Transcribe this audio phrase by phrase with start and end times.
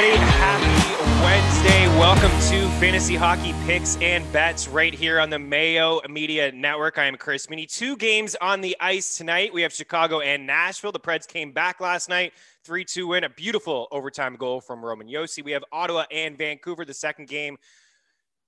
[0.00, 0.30] everybody.
[0.32, 1.86] Happy Wednesday.
[1.98, 6.96] Welcome to Fantasy Hockey Picks and Bets right here on the Mayo Media Network.
[6.98, 7.70] I am Chris Meaney.
[7.70, 9.52] Two games on the ice tonight.
[9.52, 10.92] We have Chicago and Nashville.
[10.92, 12.32] The Preds came back last night,
[12.64, 13.24] 3 2 win.
[13.24, 15.44] A beautiful overtime goal from Roman Josi.
[15.44, 17.58] We have Ottawa and Vancouver, the second game.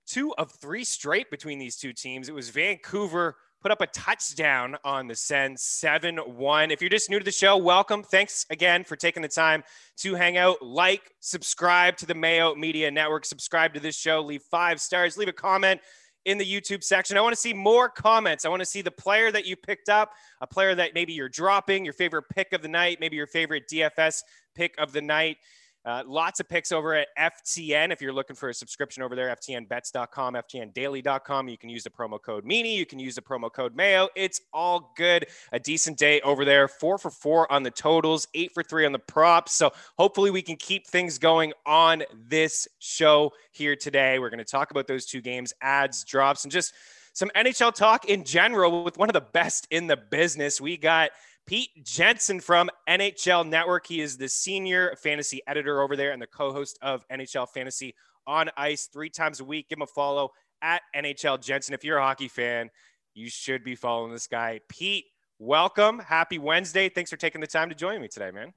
[0.06, 2.28] Two of three straight between these two teams.
[2.28, 6.70] It was Vancouver put up a touchdown on the Sens 7 1.
[6.72, 8.02] If you're just new to the show, welcome.
[8.02, 9.62] Thanks again for taking the time
[9.98, 10.60] to hang out.
[10.60, 15.28] Like, subscribe to the Mayo Media Network, subscribe to this show, leave five stars, leave
[15.28, 15.80] a comment
[16.24, 17.16] in the YouTube section.
[17.16, 18.44] I want to see more comments.
[18.44, 20.10] I want to see the player that you picked up,
[20.40, 23.68] a player that maybe you're dropping, your favorite pick of the night, maybe your favorite
[23.68, 24.22] DFS
[24.56, 25.36] pick of the night.
[25.84, 27.92] Uh, lots of picks over at FTN.
[27.92, 31.48] If you're looking for a subscription over there, FTNbets.com, FTNdaily.com.
[31.48, 32.76] You can use the promo code Meaney.
[32.76, 34.08] You can use the promo code Mayo.
[34.14, 35.26] It's all good.
[35.50, 36.68] A decent day over there.
[36.68, 39.54] Four for four on the totals, eight for three on the props.
[39.54, 44.20] So hopefully we can keep things going on this show here today.
[44.20, 46.72] We're going to talk about those two games, ads, drops, and just
[47.12, 50.60] some NHL talk in general with one of the best in the business.
[50.60, 51.10] We got
[51.46, 53.86] Pete Jensen from NHL Network.
[53.86, 57.94] He is the senior fantasy editor over there and the co host of NHL Fantasy
[58.26, 59.68] on Ice three times a week.
[59.68, 60.30] Give him a follow
[60.62, 61.74] at NHL Jensen.
[61.74, 62.70] If you're a hockey fan,
[63.14, 64.60] you should be following this guy.
[64.68, 65.06] Pete,
[65.38, 65.98] welcome.
[65.98, 66.88] Happy Wednesday.
[66.88, 68.52] Thanks for taking the time to join me today, man.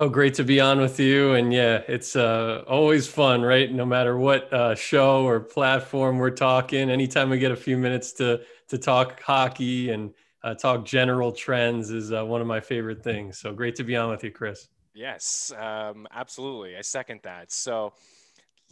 [0.00, 1.32] Oh, great to be on with you.
[1.32, 3.72] And yeah, it's uh, always fun, right?
[3.72, 8.12] No matter what uh, show or platform we're talking, anytime we get a few minutes
[8.14, 13.02] to to talk hockey and uh, talk general trends is uh, one of my favorite
[13.02, 13.38] things.
[13.38, 14.68] So great to be on with you, Chris.
[14.94, 16.76] Yes, um, absolutely.
[16.76, 17.52] I second that.
[17.52, 17.92] So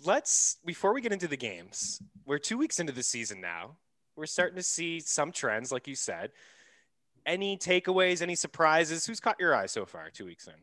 [0.04, 3.76] let's, before we get into the games, we're two weeks into the season now.
[4.16, 6.30] We're starting to see some trends, like you said.
[7.26, 9.06] Any takeaways, any surprises?
[9.06, 10.54] Who's caught your eye so far, two weeks in?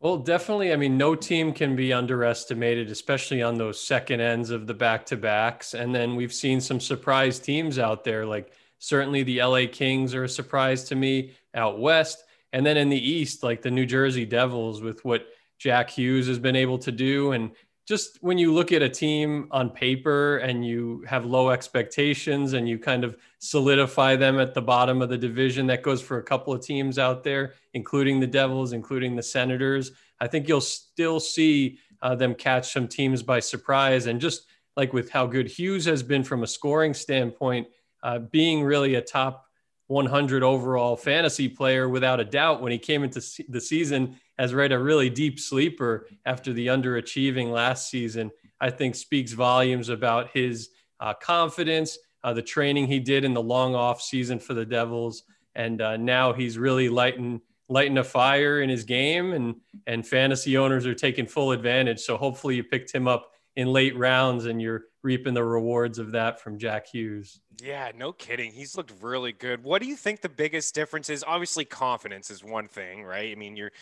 [0.00, 0.72] Well, definitely.
[0.72, 5.04] I mean, no team can be underestimated, especially on those second ends of the back
[5.06, 5.74] to backs.
[5.74, 10.24] And then we've seen some surprise teams out there like Certainly, the LA Kings are
[10.24, 12.24] a surprise to me out west.
[12.52, 15.26] And then in the East, like the New Jersey Devils, with what
[15.58, 17.32] Jack Hughes has been able to do.
[17.32, 17.52] And
[17.86, 22.68] just when you look at a team on paper and you have low expectations and
[22.68, 26.22] you kind of solidify them at the bottom of the division, that goes for a
[26.22, 29.92] couple of teams out there, including the Devils, including the Senators.
[30.20, 34.06] I think you'll still see uh, them catch some teams by surprise.
[34.06, 37.68] And just like with how good Hughes has been from a scoring standpoint,
[38.02, 39.46] uh, being really a top
[39.88, 44.70] 100 overall fantasy player without a doubt when he came into the season as right
[44.70, 48.30] a really deep sleeper after the underachieving last season.
[48.60, 53.42] I think speaks volumes about his uh, confidence uh, the training he did in the
[53.42, 55.24] long off season for the devils.
[55.54, 59.54] And uh, now he's really lighting lighting a fire in his game and
[59.86, 62.00] and fantasy owners are taking full advantage.
[62.00, 66.12] So hopefully you picked him up in late rounds and you're reaping the rewards of
[66.12, 67.40] that from Jack Hughes.
[67.62, 68.52] Yeah, no kidding.
[68.52, 69.62] He's looked really good.
[69.62, 71.24] What do you think the biggest difference is?
[71.26, 73.32] Obviously, confidence is one thing, right?
[73.32, 73.72] I mean, you're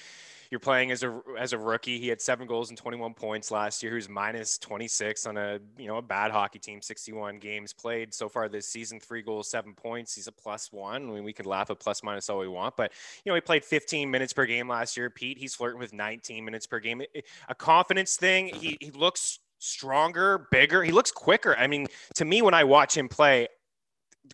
[0.51, 1.99] you're playing as a as a rookie.
[1.99, 3.93] He had seven goals and 21 points last year.
[3.93, 6.81] He was minus 26 on a you know a bad hockey team.
[6.81, 8.99] 61 games played so far this season.
[9.01, 10.15] Three goals, seven points.
[10.15, 11.11] He's a plus one.
[11.11, 12.93] I mean, we could laugh at plus minus all we want, but
[13.25, 15.11] you know he played 15 minutes per game last year.
[15.11, 17.03] Pete, he's flirting with 19 minutes per game.
[17.49, 18.49] A confidence thing.
[18.49, 20.83] He he looks stronger, bigger.
[20.83, 21.57] He looks quicker.
[21.57, 23.49] I mean, to me, when I watch him play,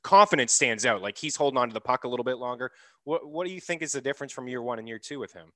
[0.02, 1.02] confidence stands out.
[1.02, 2.72] Like he's holding on to the puck a little bit longer.
[3.04, 5.32] What What do you think is the difference from year one and year two with
[5.32, 5.52] him?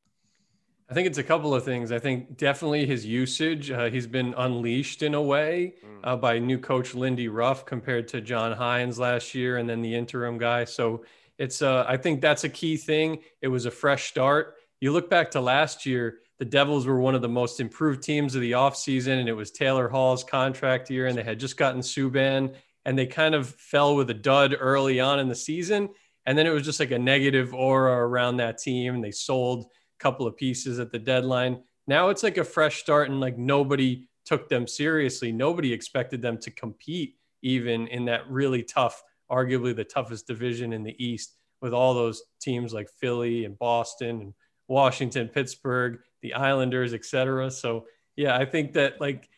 [0.91, 1.93] I think it's a couple of things.
[1.93, 3.71] I think definitely his usage.
[3.71, 6.01] Uh, he's been unleashed in a way mm.
[6.03, 9.95] uh, by new coach Lindy Ruff compared to John Hynes last year, and then the
[9.95, 10.65] interim guy.
[10.65, 11.05] So
[11.37, 11.63] it's.
[11.63, 13.19] Uh, I think that's a key thing.
[13.43, 14.55] It was a fresh start.
[14.81, 18.35] You look back to last year the Devils were one of the most improved teams
[18.35, 21.81] of the offseason, and it was Taylor Hall's contract year, and they had just gotten
[21.81, 22.55] Subban,
[22.85, 25.89] and they kind of fell with a dud early on in the season.
[26.27, 28.95] And then it was just like a negative aura around that team.
[28.95, 31.63] And they sold a couple of pieces at the deadline.
[31.87, 35.33] Now it's like a fresh start, and like nobody took them seriously.
[35.33, 40.83] Nobody expected them to compete even in that really tough, arguably the toughest division in
[40.83, 44.35] the East, with all those teams like Philly and Boston and
[44.69, 47.51] Washington, Pittsburgh the Islanders, etc.
[47.51, 47.87] So
[48.17, 49.29] yeah, I think that like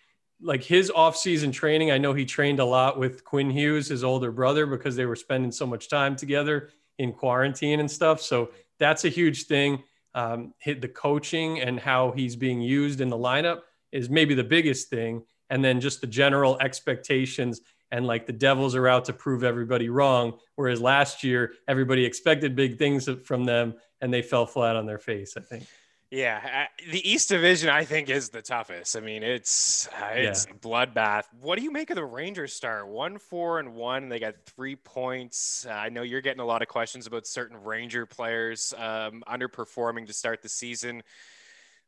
[0.43, 4.33] like his off-season training, I know he trained a lot with Quinn Hughes, his older
[4.33, 8.23] brother, because they were spending so much time together in quarantine and stuff.
[8.23, 9.83] So that's a huge thing.
[10.15, 13.61] Um, hit the coaching and how he's being used in the lineup
[13.93, 15.23] is maybe the biggest thing.
[15.51, 17.61] And then just the general expectations
[17.91, 20.39] and like the Devils are out to prove everybody wrong.
[20.57, 24.99] Whereas last year, everybody expected big things from them and they fell flat on their
[24.99, 25.67] face, I think.
[26.11, 28.97] Yeah, the East Division I think is the toughest.
[28.97, 30.55] I mean, it's uh, it's yeah.
[30.57, 31.23] bloodbath.
[31.41, 32.89] What do you make of the Rangers start?
[32.89, 34.09] One four and one.
[34.09, 35.67] They got three points.
[35.69, 40.09] Uh, I know you're getting a lot of questions about certain Ranger players um, underperforming
[40.09, 41.05] to start the season.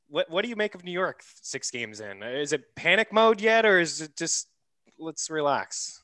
[0.08, 1.24] What what do you make of New York?
[1.40, 4.46] Six games in, is it panic mode yet, or is it just
[5.00, 6.00] let's relax?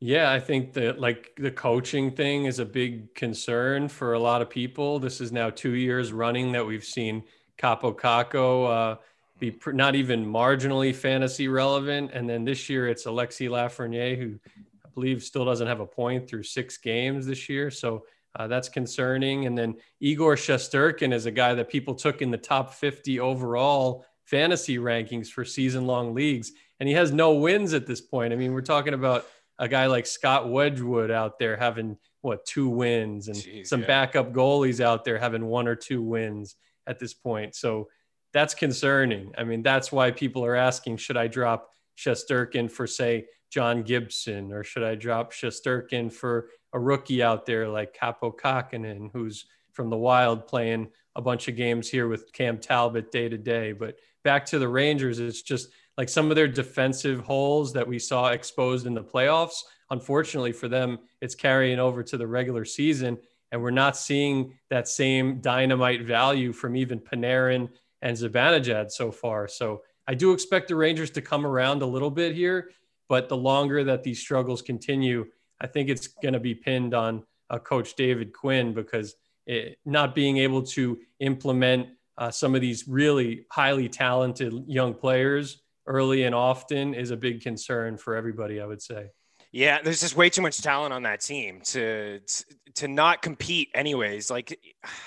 [0.00, 4.42] Yeah, I think that like the coaching thing is a big concern for a lot
[4.42, 4.98] of people.
[4.98, 7.24] This is now two years running that we've seen
[7.58, 8.96] Kaapo Kakko uh,
[9.38, 12.10] be pr- not even marginally fantasy relevant.
[12.12, 14.38] And then this year it's Alexi Lafreniere, who
[14.84, 17.70] I believe still doesn't have a point through six games this year.
[17.70, 18.04] So
[18.36, 19.46] uh, that's concerning.
[19.46, 24.04] And then Igor Shesterkin is a guy that people took in the top 50 overall
[24.24, 26.52] fantasy rankings for season long leagues.
[26.80, 28.32] And he has no wins at this point.
[28.32, 29.26] I mean, we're talking about
[29.58, 33.86] a guy like Scott Wedgewood out there having what two wins and Jeez, some yeah.
[33.86, 36.56] backup goalies out there having one or two wins
[36.88, 37.54] at this point.
[37.54, 37.88] So
[38.32, 39.32] that's concerning.
[39.38, 44.52] I mean, that's why people are asking, should I drop Shesterkin for say John Gibson,
[44.52, 49.90] or should I drop Shesterkin for a rookie out there like Kaapo Kähkönen, who's from
[49.90, 53.72] the Wild playing a bunch of games here with Cam Talbot day to day.
[53.72, 57.98] But back to the Rangers, it's just like some of their defensive holes that we
[57.98, 59.62] saw exposed in the playoffs.
[59.90, 63.18] Unfortunately for them, it's carrying over to the regular season
[63.50, 67.68] and we're not seeing that same dynamite value from even Panarin
[68.02, 69.48] and Zibanejad so far.
[69.48, 72.70] So I do expect the Rangers to come around a little bit here,
[73.08, 75.26] but the longer that these struggles continue,
[75.60, 79.14] I think it's going to be pinned on uh, Coach David Quinn because
[79.46, 85.62] it, not being able to implement uh, some of these really highly talented young players
[85.86, 89.10] early and often is a big concern for everybody, I would say.
[89.50, 92.44] Yeah, there's just way too much talent on that team to, to
[92.78, 94.30] to not compete anyways.
[94.30, 94.58] Like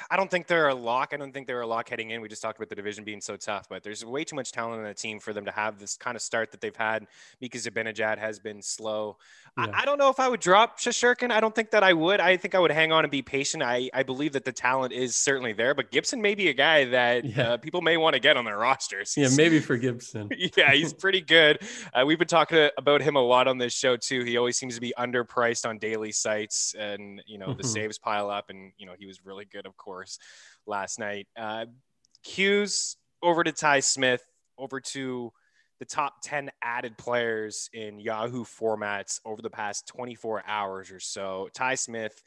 [0.09, 1.11] I don't think they're a lock.
[1.13, 2.19] I don't think they're a lock heading in.
[2.19, 4.79] We just talked about the division being so tough, but there's way too much talent
[4.79, 7.07] on the team for them to have this kind of start that they've had
[7.39, 9.17] because Zibanejad has been slow.
[9.57, 9.67] Yeah.
[9.73, 11.31] I, I, don't know if I would drop Shesterkin.
[11.31, 12.19] I don't think that I would.
[12.19, 13.63] I think I would hang on and be patient.
[13.63, 16.85] I, I believe that the talent is certainly there, but Gibson may be a guy
[16.85, 17.53] that yeah.
[17.53, 19.13] uh, people may want to get on their rosters.
[19.15, 20.29] Yeah, maybe for Gibson.
[20.57, 21.59] yeah, he's pretty good.
[21.93, 24.23] Uh, we've been talking about him a lot on this show too.
[24.23, 27.67] He always seems to be underpriced on daily sites and, you know, the mm-hmm.
[27.67, 28.49] saves pile up.
[28.49, 30.19] And, you know, he was really good, of course,
[30.65, 31.27] last night.
[31.37, 31.65] Uh,
[32.23, 34.23] Hughes over to Ty Smith,
[34.57, 35.31] over to
[35.79, 41.49] the top 10 added players in Yahoo formats over the past 24 hours or so.
[41.53, 42.21] Ty Smith,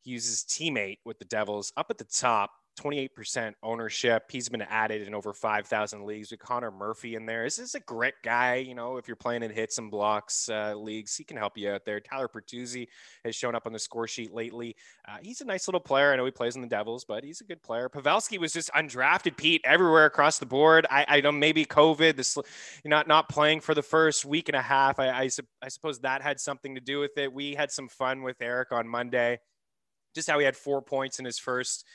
[0.00, 4.30] he uses teammate with the Devils up at the top 28% ownership.
[4.30, 7.44] He's been added in over 5,000 leagues with Connor Murphy in there.
[7.44, 8.56] This is a grit guy.
[8.56, 11.70] You know, if you're playing in hits and blocks uh, leagues, he can help you
[11.70, 12.00] out there.
[12.00, 12.88] Tyler Bertuzzi
[13.24, 14.76] has shown up on the score sheet lately.
[15.06, 16.12] Uh, he's a nice little player.
[16.12, 17.88] I know he plays in the Devils, but he's a good player.
[17.88, 20.86] Pavelski was just undrafted, Pete, everywhere across the board.
[20.90, 22.38] I, I know maybe COVID, this
[22.84, 24.98] not not playing for the first week and a half.
[24.98, 25.28] I, I,
[25.62, 27.32] I suppose that had something to do with it.
[27.32, 29.40] We had some fun with Eric on Monday,
[30.14, 31.84] just how he had four points in his first–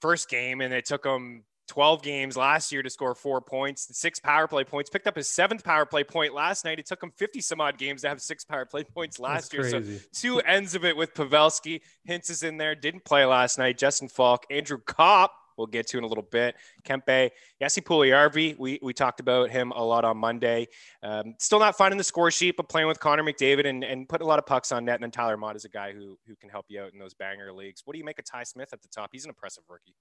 [0.00, 4.18] first game, and it took him 12 games last year to score four points, six
[4.18, 4.90] power play points.
[4.90, 6.78] Picked up his seventh power play point last night.
[6.78, 9.72] It took him 50 some odd games to have six power play points last That's
[9.72, 9.80] year.
[9.80, 9.98] Crazy.
[9.98, 11.80] So two ends of it with Pavelski.
[12.08, 12.74] Hintz is in there.
[12.74, 13.78] Didn't play last night.
[13.78, 15.32] Justin Faulk, Andrew Copp.
[15.58, 16.56] We'll get to in a little bit.
[16.84, 20.68] Kempe, Jesse Puljujarvi, we, we talked about him a lot on Monday.
[21.02, 24.24] Um, still not finding the score sheet, but playing with Connor McDavid and, and putting
[24.24, 24.94] a lot of pucks on net.
[24.94, 27.14] And then Tyler Motte is a guy who, who can help you out in those
[27.14, 27.82] banger leagues.
[27.84, 29.10] What do you make of Ty Smith at the top?
[29.12, 29.94] He's an impressive rookie.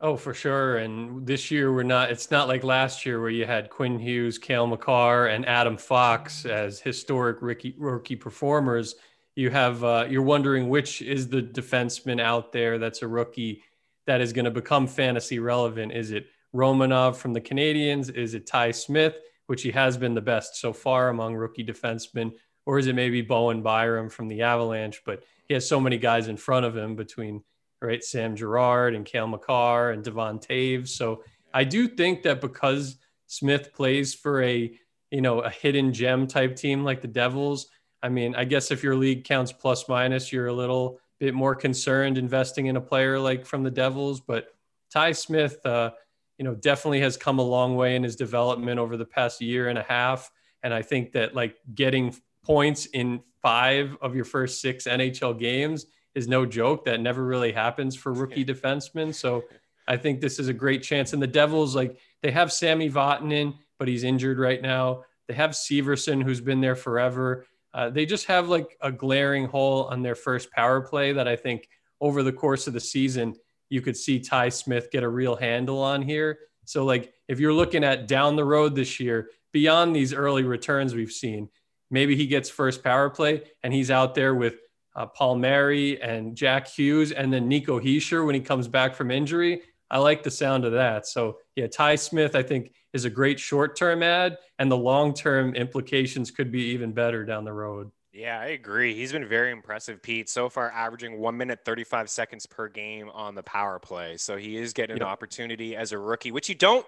[0.00, 0.76] Oh, for sure.
[0.76, 4.36] And this year we're not it's not like last year where you had Quinn Hughes,
[4.36, 8.96] Cale Makar, and Adam Fox as historic rookie rookie performers.
[9.36, 13.62] You have uh, you're wondering which is the defenseman out there that's a rookie
[14.06, 15.92] that is going to become fantasy relevant.
[15.92, 18.14] Is it Romanov from the Canadiens?
[18.14, 22.32] Is it Ty Smith, which he has been the best so far among rookie defensemen?
[22.64, 25.02] Or is it maybe Bowen Byram from the Avalanche?
[25.04, 27.42] But he has so many guys in front of him between
[27.80, 28.02] right?
[28.02, 30.88] Sam Girard and Cale Makar and Devon Toews.
[30.88, 31.22] So
[31.52, 32.96] I do think that because
[33.26, 34.78] Smith plays for a,
[35.10, 37.68] you know, a hidden gem type team like the Devils,
[38.02, 41.54] I mean, I guess if your league counts plus minus, you're a little bit more
[41.54, 44.20] concerned investing in a player like from the Devils.
[44.20, 44.48] But
[44.90, 45.90] Ty Smith, uh,
[46.38, 49.68] you know, definitely has come a long way in his development over the past year
[49.68, 50.30] and a half.
[50.62, 55.86] And I think that like getting points in five of your first six NHL games
[56.14, 56.84] is no joke.
[56.84, 59.14] That never really happens for rookie defensemen.
[59.14, 59.44] So
[59.88, 61.12] I think this is a great chance.
[61.12, 65.04] And the Devils, like they have Sami Vatanen, but he's injured right now.
[65.28, 67.46] They have Severson, who's been there forever.
[67.76, 71.36] Uh, they just have like a glaring hole on their first power play that I
[71.36, 71.68] think
[72.00, 73.34] over the course of the season
[73.68, 76.38] you could see Ty Smith get a real handle on here.
[76.64, 80.94] So, like, if you're looking at down the road this year, beyond these early returns
[80.94, 81.50] we've seen,
[81.90, 84.54] maybe he gets first power play and he's out there with
[84.94, 89.60] uh, Palmieri and Jack Hughes and then Nico Hischier when he comes back from injury.
[89.90, 91.06] I like the sound of that.
[91.06, 95.14] So, yeah, Ty Smith, I think, is a great short term ad, and the long
[95.14, 97.90] term implications could be even better down the road.
[98.12, 98.94] Yeah, I agree.
[98.94, 100.30] He's been very impressive, Pete.
[100.30, 104.16] So far, averaging one minute, 35 seconds per game on the power play.
[104.16, 105.02] So he is getting yep.
[105.02, 106.86] an opportunity as a rookie, which you don't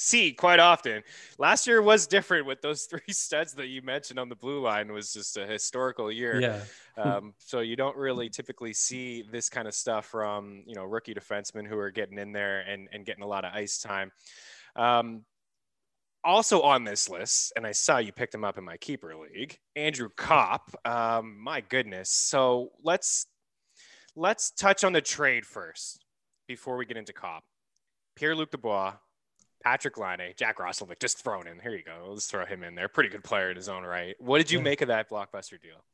[0.00, 1.02] see quite often.
[1.38, 4.92] Last year was different with those three studs that you mentioned on the blue line
[4.92, 6.40] was just a historical year.
[6.40, 6.62] Yeah.
[6.96, 11.14] um, so you don't really typically see this kind of stuff from, you know, rookie
[11.14, 14.10] defensemen who are getting in there and, and getting a lot of ice time.
[14.74, 15.24] Um,
[16.24, 19.58] also on this list, and I saw you picked him up in my keeper league,
[19.76, 20.74] Andrew Copp.
[20.84, 22.10] Um, my goodness.
[22.10, 23.26] So let's
[24.16, 26.04] let's touch on the trade first
[26.46, 27.44] before we get into Copp.
[28.16, 28.94] Pierre Luc Dubois,
[29.64, 31.58] Patrik Laine, Jack Roslovic, just thrown in.
[31.58, 32.10] Here you go.
[32.10, 32.88] Let's throw him in there.
[32.88, 34.14] Pretty good player in his own right.
[34.18, 34.64] What did you yeah.
[34.64, 35.84] make of that blockbuster deal?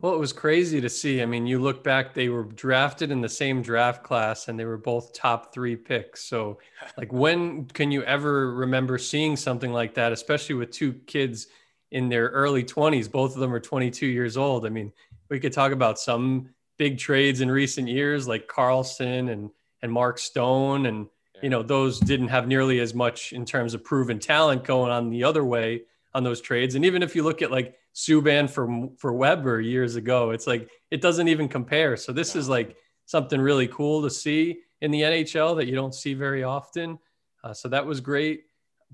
[0.00, 1.20] Well, it was crazy to see.
[1.20, 4.64] I mean, you look back, they were drafted in the same draft class and they
[4.64, 6.24] were both top three picks.
[6.24, 6.58] So,
[6.96, 11.48] like, when can you ever remember seeing something like that, especially with two kids
[11.90, 13.10] in their early 20s?
[13.10, 14.64] Both of them are 22 years old.
[14.64, 14.92] I mean,
[15.28, 19.50] we could talk about some big trades in recent years, like Karlsson and,
[19.82, 20.86] and Mark Stone.
[20.86, 21.08] And,
[21.42, 25.10] you know, those didn't have nearly as much in terms of proven talent going on
[25.10, 25.82] the other way
[26.14, 26.74] on those trades.
[26.74, 30.68] And even if you look at like Subban for for Weber years ago, it's like
[30.90, 31.96] it doesn't even compare.
[31.96, 35.94] So this is like something really cool to see in the NHL that you don't
[35.94, 36.98] see very often.
[37.44, 38.44] Uh, so that was great.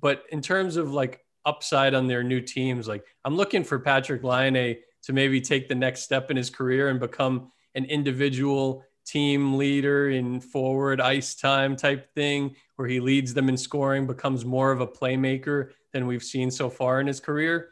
[0.01, 4.23] But in terms of like upside on their new teams, like I'm looking for Patrik
[4.23, 9.57] Laine to maybe take the next step in his career and become an individual team
[9.57, 14.71] leader in forward ice time type thing where he leads them in scoring, becomes more
[14.71, 17.71] of a playmaker than we've seen so far in his career.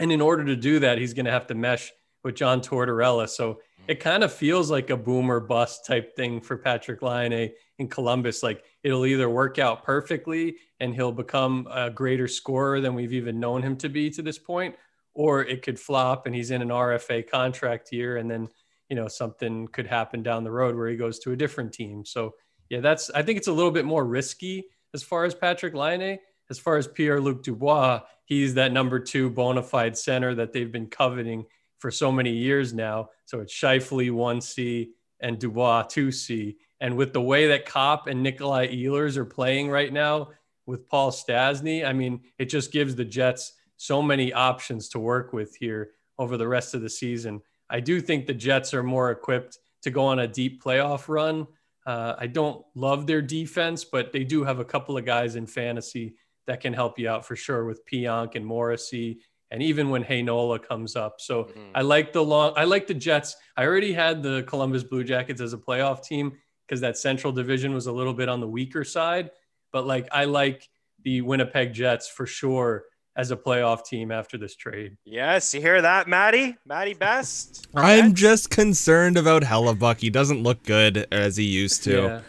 [0.00, 1.92] And in order to do that, he's going to have to mesh
[2.22, 3.28] with John Tortorella.
[3.28, 7.88] So it kind of feels like a boomer bust type thing for Patrik Laine in
[7.88, 8.42] Columbus.
[8.42, 13.40] Like it'll either work out perfectly and he'll become a greater scorer than we've even
[13.40, 14.76] known him to be to this point,
[15.14, 18.48] or it could flop and he's in an RFA contract year and then,
[18.88, 22.04] you know, something could happen down the road where he goes to a different team.
[22.04, 22.34] So
[22.68, 26.18] yeah, that's, I think it's a little bit more risky as far as Patrik Laine
[26.50, 30.72] as far as Pierre Luc Dubois, he's that number two bona fide center that they've
[30.72, 31.44] been coveting
[31.78, 33.10] for so many years now.
[33.26, 34.88] So it's Scheifele 1C
[35.20, 36.56] and Dubois 2C.
[36.80, 40.30] And with the way that Copp and Nikolai Ehlers are playing right now
[40.66, 45.32] with Paul Stastny, I mean, it just gives the Jets so many options to work
[45.32, 47.40] with here over the rest of the season.
[47.70, 51.46] I do think the Jets are more equipped to go on a deep playoff run.
[51.86, 55.46] Uh, I don't love their defense, but they do have a couple of guys in
[55.46, 59.20] fantasy that can help you out for sure with Pionk and Morrissey
[59.50, 61.20] and even when Heinola comes up.
[61.20, 61.70] So mm-hmm.
[61.74, 63.36] I like the long I like the Jets.
[63.56, 66.32] I already had the Columbus Blue Jackets as a playoff team
[66.66, 69.30] because that central division was a little bit on the weaker side,
[69.72, 70.68] but like I like
[71.04, 72.84] the Winnipeg Jets for sure
[73.18, 74.96] as a playoff team after this trade.
[75.04, 76.56] Yes, you hear that, Maddie?
[76.64, 77.66] Maddie Best.
[77.74, 79.98] I'm just concerned about Hellebuyck.
[79.98, 82.02] He doesn't look good as he used to.
[82.02, 82.20] Yeah.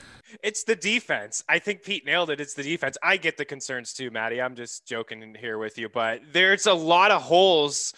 [0.42, 1.44] It's the defense.
[1.48, 2.42] I think Pete nailed it.
[2.42, 2.98] It's the defense.
[3.04, 4.42] I get the concerns too, Maddie.
[4.42, 7.94] I'm just joking here with you, but there's a lot of holes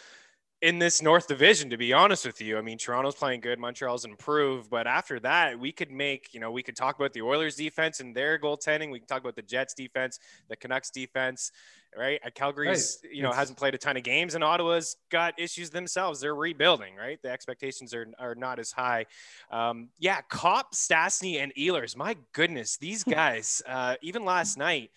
[0.62, 2.58] in this North Division, to be honest with you.
[2.58, 6.52] I mean, Toronto's playing good, Montreal's improved, but after that, we could make, you know,
[6.52, 8.92] we could talk about the Oilers defense and their goaltending.
[8.92, 11.52] We can talk about the Jets defense, the Canucks defense,
[11.98, 12.20] right?
[12.24, 13.12] Uh, Calgary's, right.
[13.12, 13.38] you know, it's...
[13.38, 16.22] hasn't played a ton of games, and Ottawa's got issues themselves.
[16.22, 17.20] They're rebuilding, right?
[17.24, 19.08] The expectations are, are not as high.
[19.50, 21.98] Um, yeah, Copp, Stastny, and Ehlers.
[21.98, 24.92] My goodness, these guys, uh, even last night,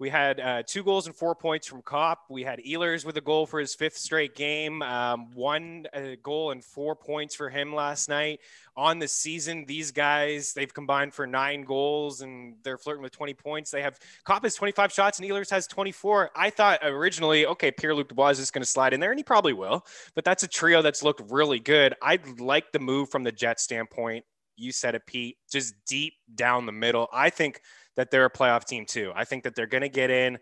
[0.00, 2.24] we had uh, two goals and four points from Copp.
[2.30, 6.52] We had Ehlers with a goal for his fifth straight game, um, one uh, goal
[6.52, 8.40] and four points for him last night.
[8.78, 13.34] On the season, these guys, they've combined for nine goals and they're flirting with 20
[13.34, 13.70] points.
[13.70, 16.30] They have Copp has 25 shots and Ehlers has 24.
[16.34, 19.18] I thought originally, okay, Pierre Luc Dubois is just going to slide in there, and
[19.18, 21.94] he probably will, but that's a trio that's looked really good.
[22.00, 24.24] I like the move from the Jet standpoint.
[24.56, 27.08] You said it, Pete, just deep down the middle.
[27.12, 27.60] I think
[27.96, 29.12] that they're a playoff team too.
[29.14, 30.38] I think that they're going to get in.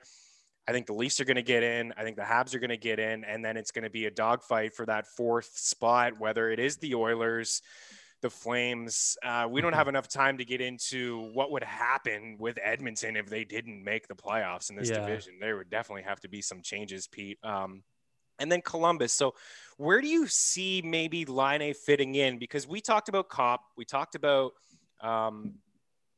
[0.67, 1.95] I think the Leafs are going to get in.
[1.97, 4.05] I think the Habs are going to get in, and then it's going to be
[4.05, 6.21] a dogfight for that fourth spot.
[6.21, 7.63] Whether it is the Oilers,
[8.21, 9.79] the Flames, uh, we don't mm-hmm.
[9.79, 14.09] have enough time to get into what would happen with Edmonton if they didn't make
[14.09, 15.01] the playoffs in this yeah.
[15.01, 15.39] division.
[15.41, 17.39] There would definitely have to be some changes, Pete.
[17.43, 17.83] Um,
[18.39, 19.15] and then Columbus.
[19.15, 19.35] So,
[19.79, 22.39] where do you see maybe Laine fitting in?
[22.39, 24.53] Because we talked about Copp, we talked about
[25.01, 25.55] um,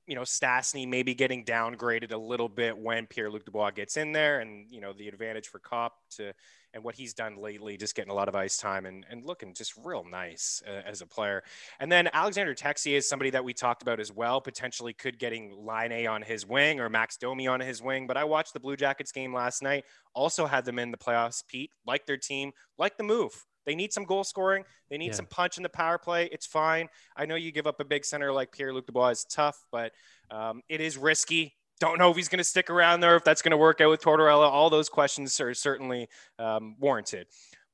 [0.06, 4.12] you know, Stastny maybe getting downgraded a little bit when Pierre Luc Dubois gets in
[4.12, 6.32] there, and you know the advantage for Copp to
[6.72, 9.54] and what he's done lately, just getting a lot of ice time and, and looking
[9.54, 11.42] just real nice uh, as a player.
[11.80, 15.52] And then Alexander Texier is somebody that we talked about as well, potentially could getting
[15.66, 18.06] Laine on his wing or Max Domi on his wing.
[18.06, 21.42] But I watched the Blue Jackets game last night, also had them in the playoffs,
[21.46, 23.46] Pete, like their team, like the move.
[23.66, 24.64] They need some goal scoring.
[24.88, 25.14] They need yeah.
[25.14, 26.28] some punch in the power play.
[26.32, 26.88] It's fine.
[27.16, 29.92] I know you give up a big center like Pierre Luc Dubois is tough, but
[30.30, 31.54] um, it is risky.
[31.78, 33.90] Don't know if he's going to stick around there, if that's going to work out
[33.90, 34.50] with Tortorella.
[34.50, 37.26] All those questions are certainly um, warranted.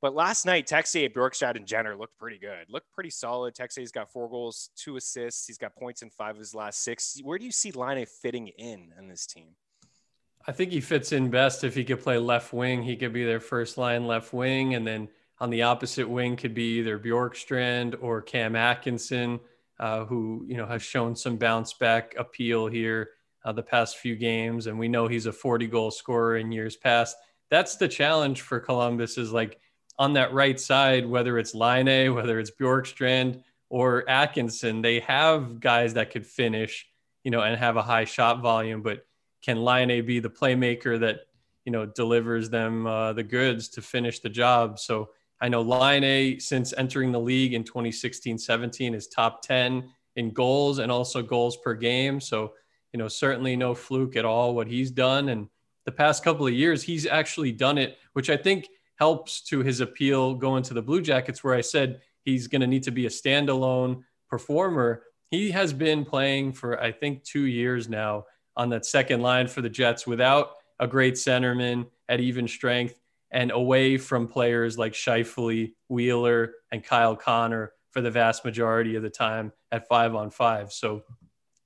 [0.02, 2.66] But last night, Texier, Bjorkstrand, and Jenner looked pretty good.
[2.68, 3.54] Looked pretty solid.
[3.54, 5.46] Texier's got four goals, two assists.
[5.46, 7.18] He's got points in five of his last six.
[7.24, 9.56] Where do you see Laine fitting in in this team?
[10.46, 12.82] I think he fits in best if he could play left wing.
[12.82, 16.54] He could be their first line left wing, and then on the opposite wing could
[16.54, 19.40] be either Bjorkstrand or Cam Atkinson,
[19.78, 23.10] uh, who you know has shown some bounce back appeal here
[23.44, 26.76] uh, the past few games, and we know he's a 40 goal scorer in years
[26.76, 27.16] past.
[27.50, 29.60] That's the challenge for Columbus is like
[29.98, 35.94] on that right side, whether it's Laine, whether it's Bjorkstrand or Atkinson, they have guys
[35.94, 36.86] that could finish,
[37.24, 38.82] you know, and have a high shot volume.
[38.82, 39.06] But
[39.42, 41.20] can Laine be the playmaker that
[41.64, 44.78] you know delivers them uh, the goods to finish the job?
[44.78, 50.78] So I know Laine, since entering the league in 2016-17, is top 10 in goals
[50.78, 52.20] and also goals per game.
[52.20, 52.52] So
[52.96, 55.28] you know, certainly no fluke at all what he's done.
[55.28, 55.48] And
[55.84, 59.80] the past couple of years, he's actually done it, which I think helps to his
[59.80, 63.04] appeal going to the Blue Jackets, where I said he's going to need to be
[63.04, 65.02] a standalone performer.
[65.30, 68.24] He has been playing for, I think, two years now
[68.56, 72.98] on that second line for the Jets without a great centerman at even strength
[73.36, 79.02] and away from players like Scheifele, Wheeler, and Kyle Connor for the vast majority of
[79.02, 80.72] the time at five on five.
[80.72, 81.02] So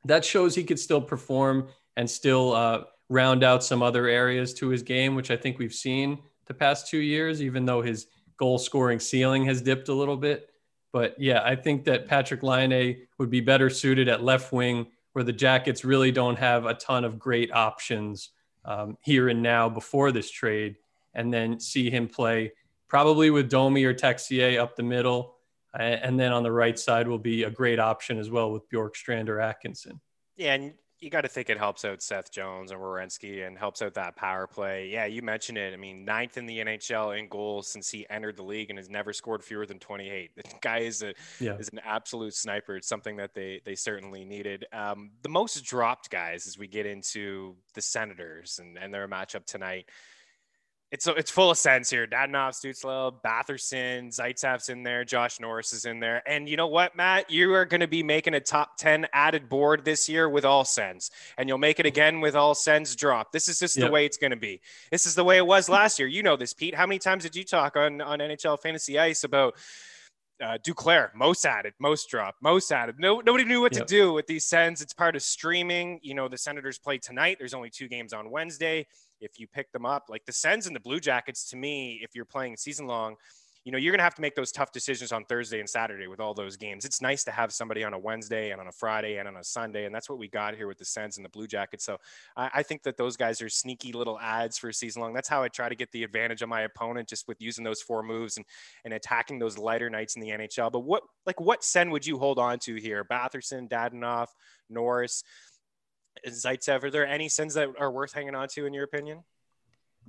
[0.05, 4.69] that shows he could still perform and still uh, round out some other areas to
[4.69, 8.59] his game, which I think we've seen the past two years, even though his goal
[8.59, 10.51] scoring ceiling has dipped a little bit.
[10.93, 15.25] But yeah, I think that Patrik Laine would be better suited at left wing, where
[15.25, 18.31] the Jackets really don't have a ton of great options
[18.65, 20.75] um, here and now before this trade,
[21.15, 22.53] and then see him play
[22.89, 25.37] probably with Domi or Texier up the middle
[25.79, 29.29] and then on the right side will be a great option as well with Bjorkstrand
[29.29, 30.01] or Atkinson.
[30.37, 33.81] Yeah, and you got to think it helps out Seth Jones and Werenski and helps
[33.81, 34.89] out that power play.
[34.89, 35.73] Yeah, you mentioned it.
[35.73, 38.91] I mean, ninth in the NHL in goals since he entered the league and has
[38.91, 40.33] never scored fewer than 28.
[40.41, 41.57] The guy is a yeah.
[41.57, 42.77] is an absolute sniper.
[42.77, 44.67] It's something that they they certainly needed.
[44.73, 49.47] Um, the most dropped guys as we get into the Senators and, and their matchup
[49.47, 49.87] tonight
[50.91, 52.07] it's it's full of Sens here.
[52.07, 56.23] Dadonov, Stützle, Batherson, Zaitsev's in there, Josh Norris is in there.
[56.29, 57.31] And you know what, Matt?
[57.31, 60.65] You are going to be making a top 10 added board this year with all
[60.65, 61.13] Sens.
[61.39, 61.89] And you'll make it mm-hmm.
[61.89, 63.31] again with all Sens drop.
[63.31, 63.87] This is just yep.
[63.87, 64.61] the way it's going to be.
[64.91, 66.09] This is the way it was last year.
[66.09, 66.75] You know this, Pete.
[66.75, 69.55] How many times did you talk on, on NHL Fantasy Ice about
[70.41, 72.97] uh, Duclair, most added, most drop, most added.
[72.99, 73.87] No, nobody knew what yep.
[73.87, 74.81] to do with these Sens.
[74.81, 76.01] It's part of streaming.
[76.03, 77.37] You know, the Senators play tonight.
[77.39, 78.87] There's only two games on Wednesday
[79.21, 80.07] if you pick them up.
[80.09, 83.17] Like the Sens and the Blue Jackets, to me, if you're playing season long,
[83.65, 86.07] you know, you're going to have to make those tough decisions on Thursday and Saturday
[86.07, 86.87] with all those games.
[86.87, 89.45] It's nice to have somebody on a Wednesday and on a Friday and on a
[89.45, 89.85] Sunday.
[89.85, 91.85] And that's what we got here with the Sens and the Blue Jackets.
[91.85, 91.99] So
[92.37, 95.13] I, I think that those guys are sneaky little ads for season long.
[95.13, 97.83] That's how I try to get the advantage of my opponent just with using those
[97.83, 98.47] four moves and,
[98.87, 100.73] and attacking those lighter nights in the NHL.
[100.73, 103.05] But what, like, what Sen would you hold on to here?
[103.05, 104.29] Batherson, Dadonov,
[104.71, 105.23] Norris?
[106.27, 109.23] Zaitsev, are there any sins that are worth hanging on to in your opinion?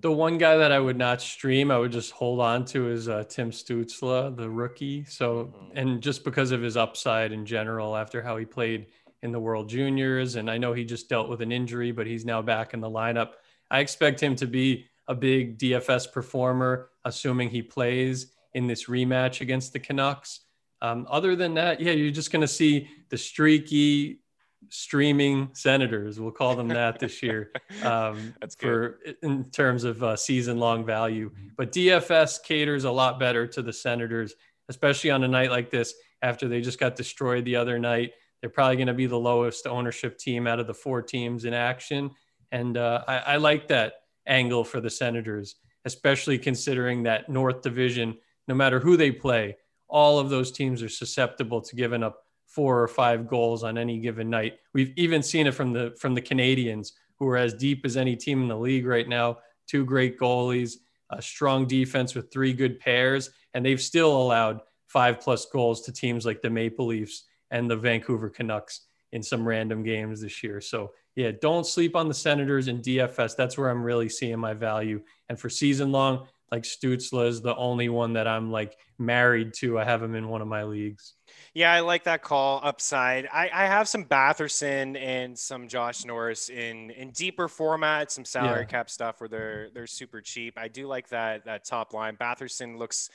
[0.02, 3.08] The one guy that I would not stream, I would just hold on to is
[3.08, 5.06] uh, Tim Stützle, the rookie.
[5.06, 5.78] So, mm-hmm.
[5.78, 8.88] and just because of his upside in general, after how he played
[9.22, 12.26] in the World Juniors, and I know he just dealt with an injury, but he's
[12.26, 13.34] now back in the lineup.
[13.70, 19.42] I expect him to be a big DFS performer, assuming he plays in this rematch
[19.42, 20.40] against the Canucks.
[20.82, 24.21] Um, other than that, yeah, you're just going to see the streaky,
[24.70, 26.20] streaming senators.
[26.20, 27.52] We'll call them that this year.
[27.84, 31.32] Um, That's for in terms of uh, season long value.
[31.58, 34.36] But DFS caters a lot better to the senators,
[34.70, 38.12] especially on a night like this after they just got destroyed the other night.
[38.40, 41.54] They're probably going to be the lowest ownership team out of the four teams in
[41.54, 42.12] action.
[42.52, 43.94] And uh, I, I like that
[44.28, 50.20] angle for the Senators, especially considering that North Division, no matter who they play, all
[50.20, 54.30] of those teams are susceptible to giving up four or five goals on any given
[54.30, 54.60] night.
[54.74, 58.16] We've even seen it from the from the Canadiens, who are as deep as any
[58.16, 59.40] team in the league right now.
[59.68, 60.76] Two great goalies,
[61.10, 65.94] a strong defense with three good pairs, and they've still allowed five plus goals to
[65.94, 68.82] teams like the Maple Leafs and the Vancouver Canucks
[69.14, 70.60] in some random games this year.
[70.60, 73.36] So yeah, don't sleep on the Senators and DFS.
[73.36, 75.02] That's where I'm really seeing my value.
[75.30, 79.80] And for season long, like Stützle is the only one that I'm like married to.
[79.80, 81.14] I have him in one of my leagues.
[81.54, 83.28] Yeah, I like that call upside.
[83.32, 88.62] I, I have some Batherson and some Josh Norris in in deeper format, some salary
[88.62, 88.66] yeah.
[88.66, 90.58] cap stuff where they're they're super cheap.
[90.58, 92.18] I do like that that top line.
[92.18, 93.10] Batherson looks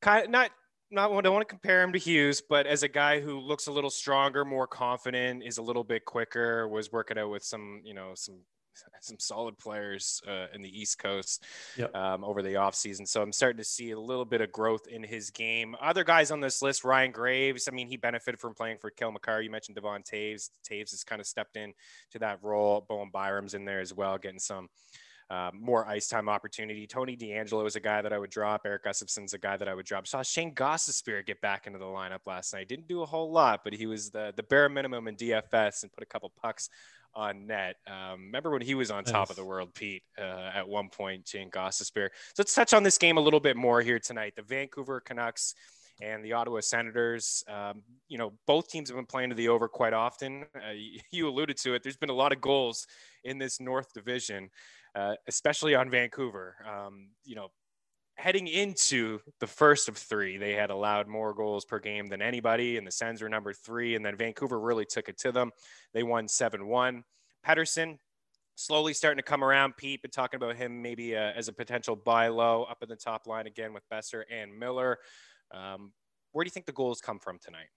[0.00, 0.50] kind of not
[0.90, 3.66] not I don't want to compare him to Hughes, but as a guy who looks
[3.66, 7.80] a little stronger, more confident, is a little bit quicker, was working out with some,
[7.84, 8.40] you know, some
[9.00, 11.44] some solid players uh, in the East Coast
[11.76, 11.94] yep.
[11.94, 13.06] um, over the offseason.
[13.06, 15.74] So I'm starting to see a little bit of growth in his game.
[15.80, 19.12] Other guys on this list, Ryan Graves, I mean, he benefited from playing for Cale
[19.12, 19.40] Makar.
[19.42, 20.50] You mentioned Devon Toews.
[20.68, 21.72] Toews has kind of stepped in
[22.12, 22.84] to that role.
[22.88, 24.68] Bowen Byram's in there as well, getting some
[25.30, 26.86] uh, more ice time opportunity.
[26.86, 28.62] Tony DeAngelo is a guy that I would drop.
[28.64, 30.06] Erik Gustafsson's a guy that I would drop.
[30.06, 32.68] Saw Shane Gostisbehere get back into the lineup last night.
[32.68, 35.92] Didn't do a whole lot, but he was the, the bare minimum in DFS and
[35.92, 36.68] put a couple pucks
[37.14, 37.76] on net.
[37.86, 41.28] Um, remember when he was on top of the world, Pete, uh, at one point,
[41.28, 42.08] Shane Gostisbehere.
[42.34, 44.34] So let's touch on this game a little bit more here tonight.
[44.36, 45.54] The Vancouver Canucks
[46.00, 47.44] and the Ottawa Senators.
[47.48, 50.46] Um, you know, both teams have been playing to the over quite often.
[50.54, 50.72] Uh,
[51.10, 51.82] you alluded to it.
[51.82, 52.86] There's been a lot of goals
[53.24, 54.50] in this North Division,
[54.94, 56.56] uh, especially on Vancouver.
[56.68, 57.48] Um, you know,
[58.16, 62.76] heading into the first of three, they had allowed more goals per game than anybody,
[62.76, 63.94] and the Sens were number three.
[63.94, 65.50] And then Vancouver really took it to them.
[65.94, 67.04] They won 7 1.
[67.46, 67.98] Pettersson
[68.56, 69.76] slowly starting to come around.
[69.76, 72.96] Pete been talking about him maybe uh, as a potential buy low up in the
[72.96, 74.98] top line again with Boeser and Miller.
[75.52, 75.92] Um,
[76.32, 77.68] where do you think the goals come from tonight?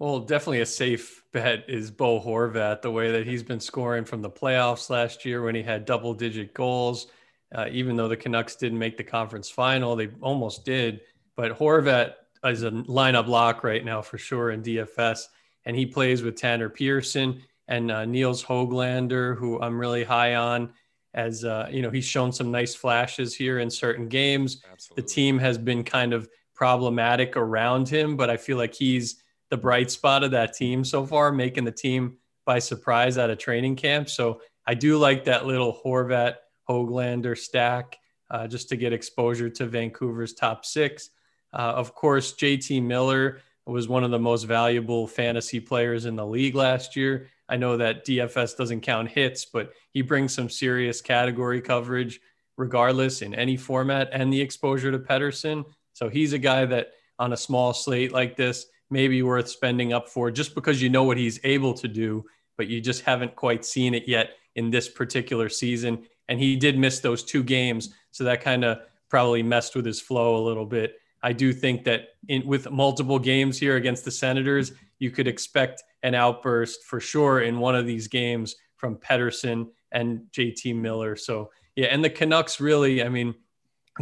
[0.00, 4.22] Well, definitely a safe bet is Bo Horvat, the way that he's been scoring from
[4.22, 7.08] the playoffs last year when he had double digit goals.
[7.54, 11.02] Uh, even though the Canucks didn't make the conference final, they almost did.
[11.36, 12.14] But Horvat
[12.46, 15.24] is a lineup lock right now for sure in DFS,
[15.66, 20.72] and he plays with Tanner Pearson and uh, Nils Hoglander, who I'm really high on.
[21.12, 24.62] As uh, you know, he's shown some nice flashes here in certain games.
[24.72, 25.02] Absolutely.
[25.02, 29.56] The team has been kind of problematic around him, but I feel like he's the
[29.56, 33.76] bright spot of that team so far, making the team by surprise at a training
[33.76, 34.08] camp.
[34.08, 36.36] So I do like that little Horvat
[36.68, 37.98] Hoglander stack
[38.30, 41.10] uh, just to get exposure to Vancouver's top six.
[41.52, 46.26] Uh, of course, JT Miller was one of the most valuable fantasy players in the
[46.26, 47.28] league last year.
[47.48, 52.20] I know that DFS doesn't count hits, but he brings some serious category coverage
[52.56, 55.64] regardless in any format and the exposure to Pettersson.
[55.92, 59.92] So he's a guy that on a small slate like this may be worth spending
[59.92, 62.24] up for just because you know what he's able to do,
[62.56, 66.78] but you just haven't quite seen it yet in this particular season and he did
[66.78, 68.78] miss those two games, so that kind of
[69.10, 70.94] probably messed with his flow a little bit.
[71.24, 75.82] I do think that in, with multiple games here against the Senators, you could expect
[76.04, 81.16] an outburst for sure in one of these games from Pettersson and JT Miller.
[81.16, 83.34] So yeah, and the Canucks really, I mean,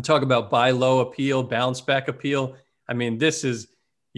[0.03, 2.57] talk about buy low appeal, bounce back appeal.
[2.88, 3.68] I mean, this is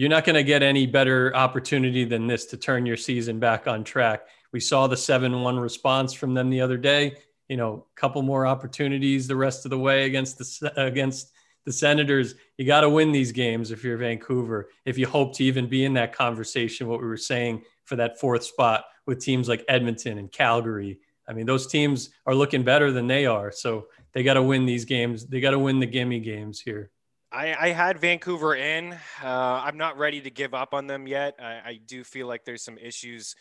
[0.01, 3.67] you're not going to get any better opportunity than this to turn your season back
[3.67, 4.27] on track.
[4.51, 7.15] We saw the 7 1 response from them the other day
[7.51, 11.33] you know, a couple more opportunities the rest of the way against the against
[11.65, 12.35] the Senators.
[12.57, 14.69] You got to win these games if you're Vancouver.
[14.85, 18.17] If you hope to even be in that conversation, what we were saying for that
[18.21, 21.01] fourth spot with teams like Edmonton and Calgary.
[21.27, 23.51] I mean, those teams are looking better than they are.
[23.51, 25.27] So they got to win these games.
[25.27, 26.89] They got to win the gimme games here.
[27.31, 28.93] I, I had Vancouver in.
[29.23, 29.27] Uh,
[29.63, 31.35] I'm not ready to give up on them yet.
[31.39, 33.35] I, I do feel like there's some issues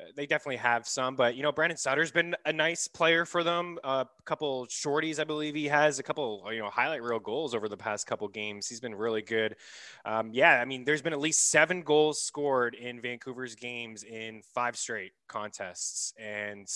[0.00, 3.42] uh, they definitely have some, but you know, Brandon Sutter's been a nice player for
[3.42, 3.78] them.
[3.84, 7.68] A couple shorties, I believe he has a couple, you know, highlight reel goals over
[7.68, 8.68] the past couple games.
[8.68, 9.56] He's been really good.
[10.04, 14.42] Um, yeah, I mean, there's been at least seven goals scored in Vancouver's games in
[14.54, 16.68] five straight contests, and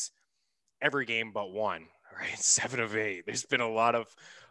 [0.80, 1.86] every game but one.
[2.16, 3.26] Right, seven of eight.
[3.26, 4.06] There's been a lot of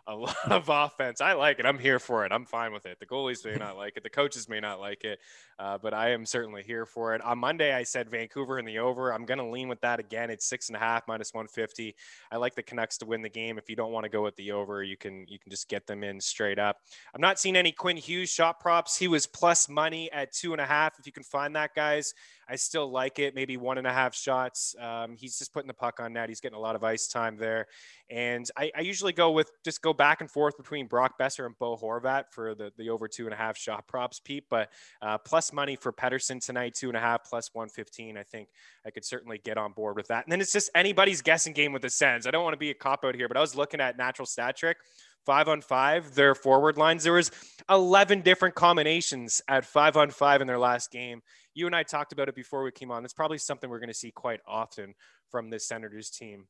[0.08, 1.22] a lot of offense.
[1.22, 1.66] I like it.
[1.66, 2.32] I'm here for it.
[2.32, 3.00] I'm fine with it.
[3.00, 4.04] The goalies may not like it.
[4.04, 5.20] The coaches may not like it,
[5.60, 7.22] uh, but I am certainly here for it.
[7.22, 9.14] On Monday, I said Vancouver in the over.
[9.14, 10.30] I'm going to lean with that again.
[10.30, 11.96] It's six and a half minus 150.
[12.32, 13.58] I like the Canucks to win the game.
[13.58, 15.88] If you don't want to go with the over, you can you can just get
[15.88, 16.78] them in straight up.
[17.14, 18.98] I'm not seeing any Quinn Hughes shot props.
[18.98, 21.00] He was plus money at two and a half.
[21.00, 22.14] If you can find that, guys,
[22.50, 23.36] I still like it.
[23.36, 24.76] Maybe one and a half shots.
[24.80, 26.30] Um, he's just putting the puck on net.
[26.30, 27.68] He's getting a lot of ice time there.
[28.10, 31.58] And I, I, usually go with just go back and forth between Brock Boeser and
[31.58, 34.46] Bo Horvat for the, the over two and a half shot props, Pete.
[34.50, 34.70] But
[35.02, 38.18] uh, plus money for Pettersson tonight, two and a half plus 115.
[38.18, 38.50] I think
[38.86, 40.26] I could certainly get on board with that.
[40.26, 42.28] And then it's just anybody's guessing game with the Sens.
[42.28, 44.26] I don't want to be a cop out here, but I was looking at natural
[44.26, 44.78] stat trick
[45.26, 47.04] five on five, their forward lines.
[47.04, 47.32] There was
[47.70, 51.22] 11 different combinations at five on five in their last game.
[51.54, 53.04] You and I talked about it before we came on.
[53.06, 54.94] It's probably something we're going to see quite often
[55.30, 56.48] from the Senators team.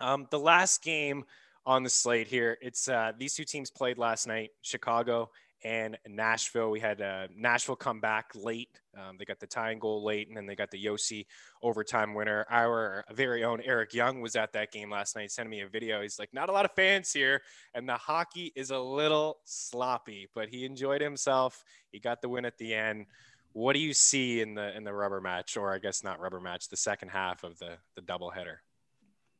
[0.00, 1.24] Um, the last game
[1.64, 5.30] on the slate here, it's uh, these two teams played last night, Chicago
[5.64, 6.70] and Nashville.
[6.70, 8.80] We had uh, Nashville come back late.
[8.96, 11.26] Um, they got the tying goal late, and then they got the Josi
[11.62, 12.46] overtime winner.
[12.50, 16.02] Our very own Eric Young was at that game last night, sending me a video.
[16.02, 17.42] He's like, not a lot of fans here,
[17.74, 21.64] and the hockey is a little sloppy, but he enjoyed himself.
[21.90, 23.06] He got the win at the end.
[23.56, 26.40] What do you see in the in the rubber match, or I guess not rubber
[26.40, 28.56] match, the second half of the the doubleheader?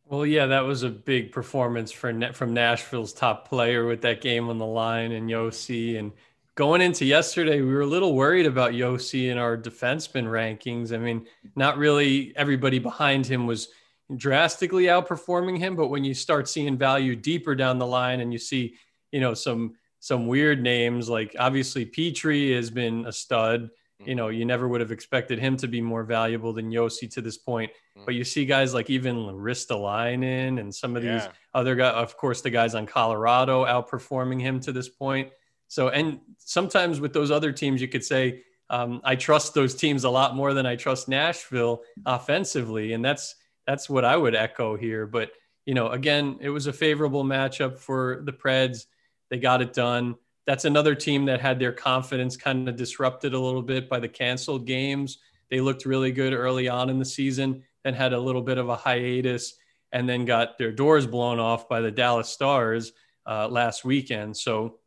[0.07, 4.49] Well, yeah, that was a big performance for from Nashville's top player with that game
[4.49, 5.99] on the line and Josi.
[5.99, 6.13] And
[6.55, 10.95] going into yesterday, we were a little worried about Josi in our defenseman rankings.
[10.95, 13.69] I mean, not really everybody behind him was
[14.17, 18.39] drastically outperforming him, but when you start seeing value deeper down the line and you
[18.39, 18.77] see,
[19.13, 23.69] you know, some some weird names like obviously Petry has been a stud.
[24.05, 27.23] You know, you never would have expected him to be more valuable than Josi to
[27.23, 27.73] this point.
[28.05, 31.33] But you see guys like even Ristolainen and some of these yeah.
[31.55, 35.31] other guys, of course, the guys on Colorado outperforming him to this point.
[35.69, 40.05] So, and sometimes with those other teams, you could say, um, I trust those teams
[40.05, 42.93] a lot more than I trust Nashville offensively.
[42.93, 43.35] And that's,
[43.67, 45.07] that's what I would echo here.
[45.07, 45.31] But,
[45.65, 48.85] you know, again, it was a favorable matchup for the Preds.
[49.31, 50.17] They got it done.
[50.47, 54.09] That's another team that had their confidence kind of disrupted a little bit by the
[54.09, 55.19] canceled games.
[55.51, 58.69] They looked really good early on in the season then had a little bit of
[58.69, 59.55] a hiatus,
[59.93, 62.93] and then got their doors blown off by the Dallas Stars
[63.27, 64.37] uh, last weekend.
[64.37, 64.81] So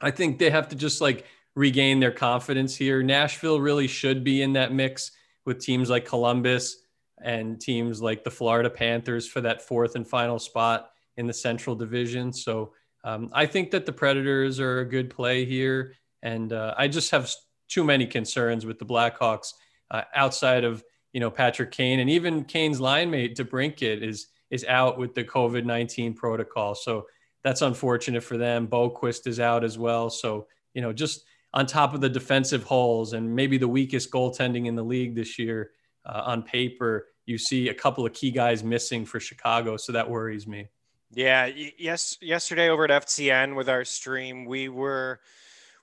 [0.00, 3.02] I think they have to just like regain their confidence here.
[3.02, 5.12] Nashville really should be in that mix
[5.44, 6.78] with teams like Columbus
[7.22, 11.76] and teams like the Florida Panthers for that fourth and final spot in the Central
[11.76, 12.32] Division.
[12.32, 12.72] So
[13.06, 15.94] um, I think that the Predators are a good play here.
[16.22, 17.30] And uh, I just have
[17.68, 19.52] too many concerns with the Blackhawks
[19.92, 24.64] uh, outside of you know Patrick Kane and even Kane's line mate DeBrincat is is
[24.64, 26.74] out with the COVID nineteen protocol.
[26.74, 27.06] So
[27.44, 28.66] that's unfortunate for them.
[28.66, 30.10] Boqvist is out as well.
[30.10, 34.66] So you know just on top of the defensive holes and maybe the weakest goaltending
[34.66, 35.70] in the league this year
[36.04, 39.76] uh, on paper, you see a couple of key guys missing for Chicago.
[39.76, 40.66] So that worries me.
[41.10, 41.46] Yeah.
[41.78, 42.18] Yes.
[42.20, 45.20] Yesterday over at FTN with our stream, we were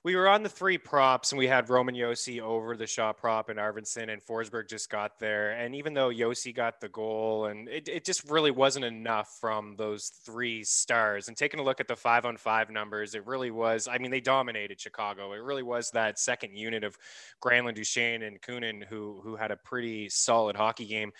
[0.04, 3.48] we were on the three props and we had Roman Josi over the shot prop
[3.48, 5.52] and Arvidsson and Forsberg just got there.
[5.52, 9.76] And even though Josi got the goal and it, it just really wasn't enough from
[9.78, 13.50] those three stars and taking a look at the five on five numbers, it really
[13.50, 15.32] was, I mean, they dominated Chicago.
[15.32, 16.98] It really was that second unit of
[17.42, 21.12] Granlund, Duchene and Kunin who, who had a pretty solid hockey game.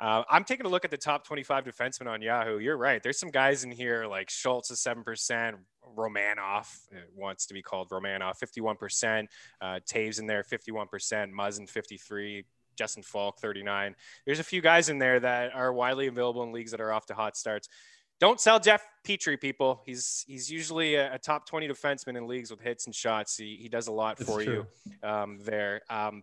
[0.00, 2.58] Uh, I'm taking a look at the top 25 defensemen on Yahoo.
[2.58, 3.00] You're right.
[3.00, 5.54] There's some guys in here like Schultz is 7%,
[5.96, 6.66] Romanov
[7.14, 9.26] wants to be called Romanoff, 51%.
[9.60, 10.86] Uh, Toews in there, 51%.
[11.32, 12.44] Muzzin, 53.
[12.76, 13.94] Justin Faulk, 39.
[14.24, 17.06] There's a few guys in there that are widely available in leagues that are off
[17.06, 17.68] to hot starts.
[18.18, 19.82] Don't sell Jeff Petry, people.
[19.84, 23.36] He's he's usually a, a top 20 defenseman in leagues with hits and shots.
[23.36, 24.66] He, he does a lot That's for true.
[25.02, 25.82] you um, there.
[25.90, 26.22] Um,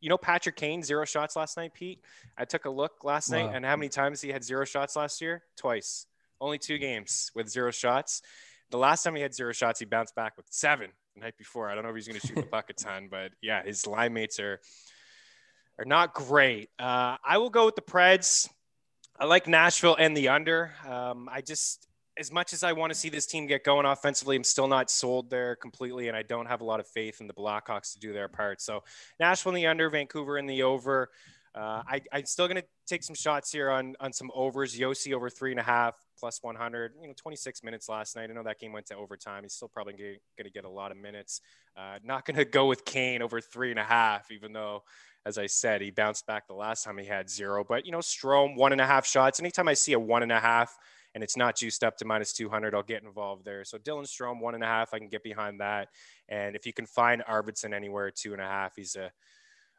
[0.00, 2.00] you know Patrick Kane zero shots last night, Pete.
[2.38, 3.46] I took a look last wow.
[3.46, 5.42] night, and how many times he had zero shots last year?
[5.56, 6.06] Twice.
[6.40, 8.22] Only two games with zero shots.
[8.70, 11.68] The last time he had zero shots, he bounced back with seven the night before.
[11.70, 13.86] I don't know if he's going to shoot the puck a ton, but yeah, his
[13.86, 14.60] line mates are
[15.78, 16.68] are not great.
[16.78, 18.48] Uh, I will go with the Preds.
[19.18, 20.72] I like Nashville and the under.
[20.86, 24.36] Um, I just, as much as I want to see this team get going offensively,
[24.36, 27.26] I'm still not sold there completely, and I don't have a lot of faith in
[27.26, 28.60] the Blackhawks to do their part.
[28.60, 28.82] So
[29.18, 31.10] Nashville in the under, Vancouver in the over.
[31.54, 34.76] Uh, I, I'm still going to take some shots here on on some overs.
[34.76, 36.92] Josi over three and a half plus 100.
[37.00, 38.30] You know, 26 minutes last night.
[38.30, 39.42] I know that game went to overtime.
[39.42, 41.40] He's still probably going to get a lot of minutes.
[41.76, 44.84] Uh, not going to go with Kane over three and a half, even though,
[45.26, 47.64] as I said, he bounced back the last time he had zero.
[47.68, 49.40] But you know, Strome one and a half shots.
[49.40, 50.76] Anytime I see a one and a half
[51.16, 53.64] and it's not juiced up to minus 200, I'll get involved there.
[53.64, 55.88] So Dylan Strome one and a half, I can get behind that.
[56.28, 59.10] And if you can find Arvidsson anywhere two and a half, he's a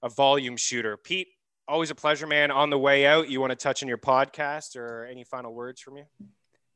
[0.03, 0.97] a volume shooter.
[0.97, 1.27] Pete,
[1.71, 2.51] always a pleasure, man.
[2.51, 5.79] On the way out, you want to touch on your podcast or any final words
[5.79, 6.03] from you?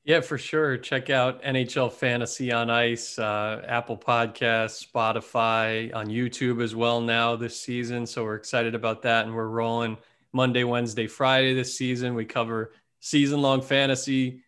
[0.05, 0.77] Yeah, for sure.
[0.77, 7.36] Check out NHL Fantasy on Ice, uh, Apple Podcasts, Spotify, on YouTube as well now
[7.36, 8.05] this season.
[8.05, 9.25] So we're excited about that.
[9.25, 9.97] And we're rolling
[10.31, 12.15] Monday, Wednesday, Friday this season.
[12.15, 14.43] We cover season long fantasy,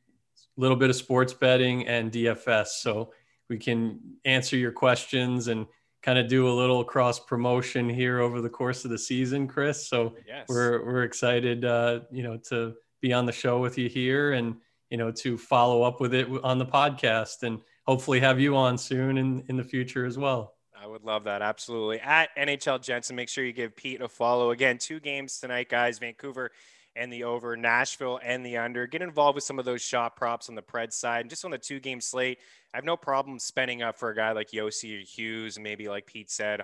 [0.57, 2.67] a little bit of sports betting, and DFS.
[2.67, 3.11] So
[3.49, 5.65] we can answer your questions and
[6.07, 9.89] kind of do a little cross promotion here over the course of the season, Chris.
[9.89, 10.45] So yes.
[10.47, 14.55] we're we're excited, uh, you know, to be on the show with you here and
[14.89, 18.77] you know to follow up with it on the podcast and hopefully have you on
[18.77, 20.53] soon in, in the future as well.
[20.81, 21.41] I would love that.
[21.41, 21.99] Absolutely.
[21.99, 24.51] At NHL Jensen, make sure you give Pete a follow.
[24.51, 25.99] Again, two games tonight, guys.
[25.99, 26.51] Vancouver
[26.97, 28.87] and the over, Nashville and the under.
[28.87, 31.21] Get involved with some of those shot props on the Pred side.
[31.21, 32.39] And just on the two game slate,
[32.73, 36.05] I have no problem spending up for a guy like Josi or Hughes, maybe like
[36.05, 36.61] Pete said,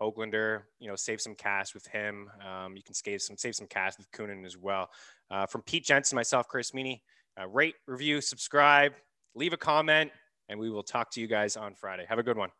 [0.00, 2.30] Oaklander, you know, save some cash with him.
[2.44, 4.90] Um, you can save some save some cash with Kunin as well.
[5.30, 7.00] Uh, from Pete Jensen, myself, Chris Meaney,
[7.40, 8.92] uh, rate, review, subscribe,
[9.34, 10.10] leave a comment,
[10.48, 12.04] and we will talk to you guys on Friday.
[12.08, 12.50] Have a good one.